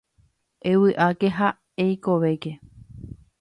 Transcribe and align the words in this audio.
Evy'áke 0.71 1.29
ha 1.37 1.49
eikovéke. 1.85 2.53